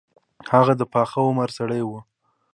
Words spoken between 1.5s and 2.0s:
سړی وو.